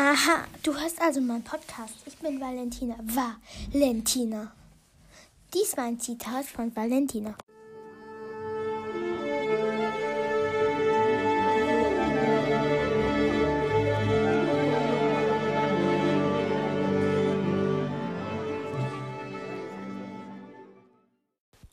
[0.00, 1.94] Aha, du hörst also meinen Podcast.
[2.06, 2.94] Ich bin Valentina.
[3.02, 4.52] Valentina.
[5.52, 7.34] Dies war ein Zitat von Valentina.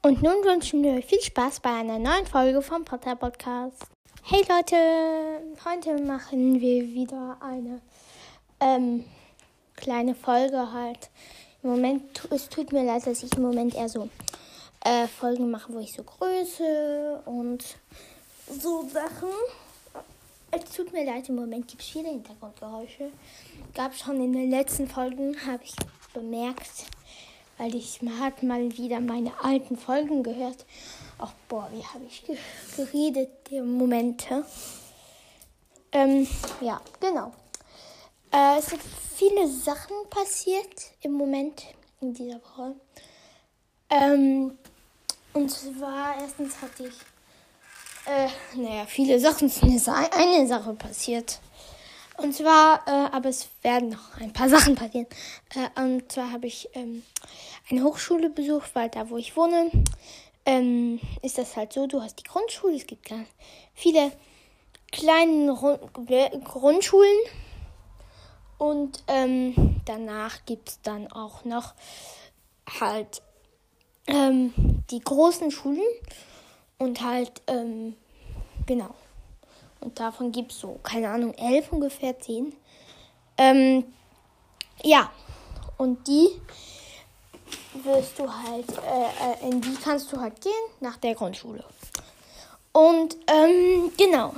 [0.00, 3.84] Und nun wünschen wir euch viel Spaß bei einer neuen Folge vom Potter Podcast.
[4.22, 4.76] Hey Leute,
[5.66, 7.82] heute machen wir wieder eine
[8.60, 9.04] ähm,
[9.74, 11.10] kleine Folge halt.
[11.62, 14.08] Im Moment, es tut mir leid, dass ich im Moment eher so
[14.84, 17.64] äh, Folgen mache, wo ich so Größe und
[18.48, 19.30] so Sachen.
[20.50, 23.10] Es tut mir leid, im Moment gibt es viele Hintergrundgeräusche.
[23.74, 25.74] Gab schon in den letzten Folgen, habe ich
[26.14, 26.86] bemerkt
[27.58, 30.64] weil ich hat mal wieder meine alten Folgen gehört.
[31.18, 32.36] Ach boah, wie habe ich ge
[32.76, 34.44] geredet, die Momente.
[35.92, 36.26] Ähm,
[36.60, 37.32] ja, genau.
[38.32, 38.82] Äh, es sind
[39.16, 41.62] viele Sachen passiert im Moment
[42.00, 42.74] in dieser Woche.
[43.90, 44.58] Ähm,
[45.32, 46.94] und zwar, erstens hatte ich,
[48.06, 48.28] äh,
[48.58, 51.40] naja, viele Sachen, es ist eine Sache passiert.
[52.18, 55.06] Und zwar, äh, aber es werden noch ein paar Sachen passieren.
[55.54, 57.02] Äh, und zwar habe ich ähm,
[57.70, 59.70] eine Hochschule besucht, weil da, wo ich wohne,
[60.46, 63.28] ähm, ist das halt so, du hast die Grundschule, es gibt ganz
[63.74, 64.12] viele
[64.92, 65.54] kleine
[66.44, 67.18] Grundschulen
[68.58, 71.74] und ähm, danach gibt es dann auch noch
[72.80, 73.22] halt
[74.06, 74.52] ähm,
[74.90, 75.82] die großen Schulen
[76.78, 77.96] und halt, ähm,
[78.66, 78.94] genau.
[79.80, 82.54] Und davon gibt es so, keine Ahnung, elf ungefähr, zehn.
[83.38, 83.84] Ähm,
[84.82, 85.10] ja,
[85.76, 86.28] und die
[87.84, 91.64] wirst du halt, äh, äh, in die kannst du halt gehen nach der Grundschule.
[92.72, 94.34] Und ähm, genau.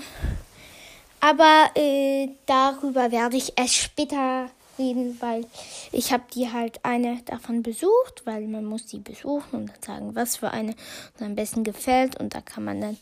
[1.20, 5.44] Aber äh, darüber werde ich erst später reden, weil
[5.90, 10.14] ich habe die halt eine davon besucht, weil man muss die besuchen und dann sagen,
[10.14, 10.70] was für eine
[11.14, 12.98] uns am besten gefällt und da kann man dann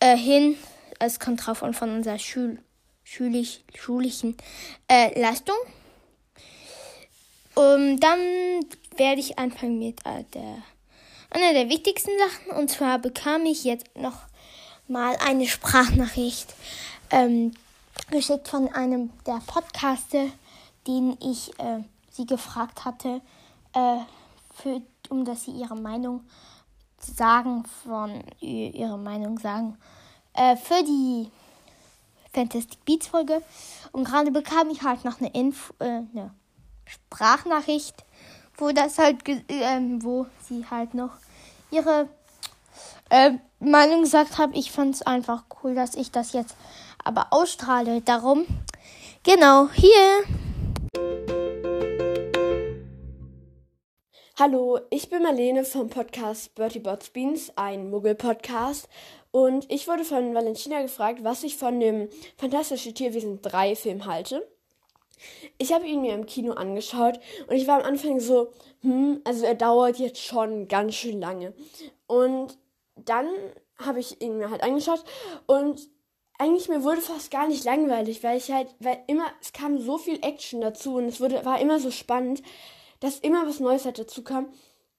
[0.00, 0.56] äh, hin.
[0.98, 2.58] Es kommt drauf an von unserer Schul
[3.04, 4.36] schulisch, schulischen
[4.88, 5.56] äh, Leistung.
[7.54, 8.20] Und dann
[8.96, 10.62] werde ich anfangen mit äh, der,
[11.30, 12.58] einer der wichtigsten Sachen.
[12.58, 14.20] Und zwar bekam ich jetzt noch
[14.88, 16.54] mal eine Sprachnachricht
[17.10, 17.52] ähm,
[18.10, 20.26] geschickt von einem der Podcaster,
[20.86, 23.20] den ich äh, sie gefragt hatte,
[23.74, 23.98] äh,
[24.54, 26.24] für, um dass sie ihre Meinung
[26.98, 29.78] sagen, von ihre Meinung sagen,
[30.34, 31.30] äh, für die
[32.32, 33.42] Fantastic Beats Folge.
[33.92, 36.34] Und gerade bekam ich halt noch eine Info, äh, eine
[36.84, 38.04] Sprachnachricht,
[38.56, 41.12] wo das halt, äh, wo sie halt noch
[41.70, 42.08] ihre
[43.10, 44.50] äh, Meinung gesagt hat.
[44.54, 46.56] Ich fand es einfach cool, dass ich das jetzt
[47.04, 48.00] aber ausstrahle.
[48.00, 48.46] Darum,
[49.22, 50.24] genau, hier.
[54.38, 58.88] Hallo, ich bin Marlene vom Podcast Bertie Bots Beans, ein Muggel-Podcast.
[59.30, 64.48] Und ich wurde von Valentina gefragt, was ich von dem Fantastische Tierwesen 3 Film halte.
[65.58, 69.44] Ich habe ihn mir im Kino angeschaut und ich war am Anfang so, hm, also
[69.44, 71.52] er dauert jetzt schon ganz schön lange.
[72.06, 72.56] Und
[72.94, 73.26] dann
[73.78, 75.04] habe ich ihn mir halt angeschaut
[75.46, 75.88] und
[76.38, 79.98] eigentlich mir wurde fast gar nicht langweilig, weil ich halt, weil immer, es kam so
[79.98, 82.42] viel Action dazu und es wurde, war immer so spannend,
[83.00, 84.48] dass immer was Neues halt dazu kam,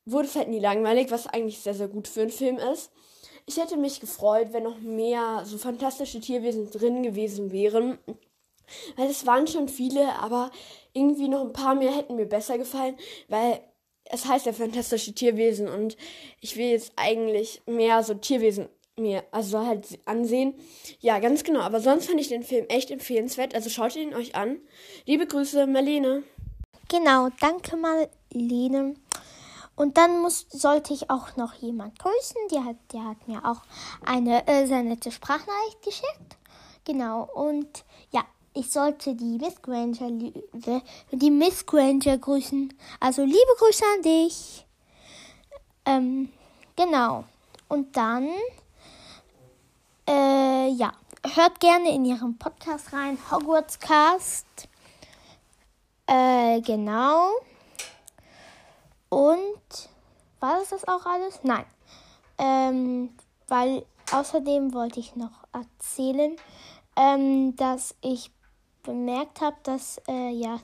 [0.06, 2.92] wurde es halt nie langweilig, was eigentlich sehr, sehr gut für einen Film ist.
[3.46, 7.98] Ich hätte mich gefreut, wenn noch mehr so fantastische Tierwesen drin gewesen wären.
[8.96, 10.52] Weil es waren schon viele, aber
[10.94, 12.96] irgendwie noch ein paar mehr hätten mir besser gefallen,
[13.28, 13.62] weil
[14.06, 15.98] es heißt ja fantastische Tierwesen und
[16.42, 20.54] ich will jetzt eigentlich mehr so Tierwesen mir also halt ansehen.
[21.00, 21.62] Ja, ganz genau.
[21.62, 23.56] Aber sonst fand ich den Film echt empfehlenswert.
[23.56, 24.58] Also schaut ihn euch an.
[25.06, 26.24] Liebe Grüße, Marlene.
[26.90, 28.96] Genau, danke Marlene.
[29.76, 32.42] Und dann muss, sollte ich auch noch jemand grüßen.
[32.52, 33.62] Der hat, der hat mir auch
[34.06, 36.38] eine äh, sehr nette Sprachnachricht geschickt.
[36.84, 37.30] Genau.
[37.34, 40.12] Und ja, ich sollte die Miss Granger,
[41.12, 42.74] die Miss Granger grüßen.
[43.00, 44.66] Also liebe Grüße an dich.
[45.86, 46.30] Ähm,
[46.76, 47.24] genau.
[47.70, 48.30] Und dann,
[51.36, 54.46] hört gerne in ihrem Podcast rein, Hogwarts Cast.
[56.08, 57.30] Äh, genau.
[59.10, 59.90] Und
[60.40, 61.40] war das das auch alles?
[61.44, 61.66] Nein.
[62.38, 63.10] Ähm,
[63.48, 66.36] weil außerdem wollte ich noch erzählen,
[66.96, 68.32] ähm, dass ich
[68.84, 70.60] bemerkt habe, dass äh, ja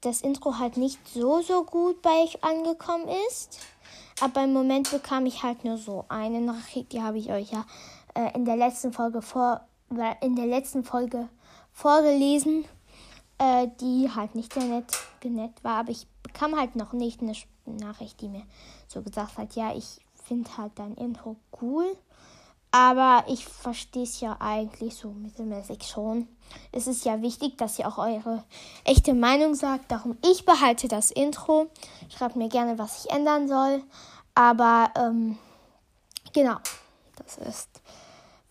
[0.00, 3.60] das Intro halt nicht so so gut bei euch angekommen ist.
[4.20, 7.64] Aber im Moment bekam ich halt nur so eine Nachricht, die habe ich euch ja
[8.14, 9.66] äh, in der letzten Folge vor
[10.20, 11.28] in der letzten Folge
[11.72, 12.64] vorgelesen.
[13.38, 14.92] äh, die halt nicht sehr nett,
[15.24, 15.78] nett war.
[15.78, 17.34] Aber ich bekam halt noch nicht eine
[17.66, 18.42] Nachricht, die mir
[18.88, 21.96] so gesagt hat, ja, ich finde halt dein Intro cool.
[22.70, 26.26] Aber ich verstehe es ja eigentlich so mittelmäßig schon.
[26.72, 28.42] Es ist ja wichtig, dass ihr auch eure
[28.84, 29.92] echte Meinung sagt.
[29.92, 31.70] Darum, ich behalte das Intro.
[32.08, 33.84] Schreibt mir gerne, was ich ändern soll.
[34.34, 35.38] Aber ähm,
[36.32, 36.56] genau,
[37.16, 37.68] das ist,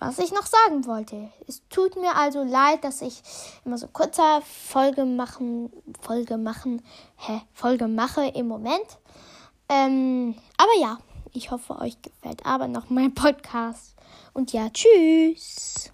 [0.07, 1.29] was ich noch sagen wollte.
[1.47, 3.21] Es tut mir also leid, dass ich
[3.63, 5.71] immer so kurzer Folge machen,
[6.01, 6.81] Folge machen,
[7.17, 8.99] hä, Folge mache im Moment.
[9.69, 10.99] Ähm, aber ja,
[11.31, 13.95] ich hoffe, euch gefällt aber noch mein Podcast.
[14.33, 15.91] Und ja, tschüss.